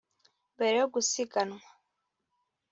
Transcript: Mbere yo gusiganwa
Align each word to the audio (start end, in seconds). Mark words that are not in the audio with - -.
Mbere 0.55 0.75
yo 0.81 0.87
gusiganwa 0.93 1.63